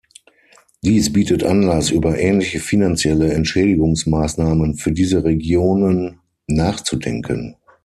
Dies 0.83 1.13
bietet 1.13 1.43
Anlass, 1.43 1.91
über 1.91 2.17
ähnliche 2.17 2.59
finanzielle 2.59 3.33
Entschädigungsmaßnahmen 3.33 4.75
für 4.77 4.91
diese 4.91 5.23
Regionen 5.23 6.19
nachzudenken. 6.47 7.55